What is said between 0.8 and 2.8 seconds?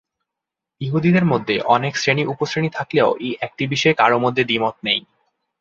ইহুদিদের মধ্যে অনেক শ্রেণী-উপশ্রেণী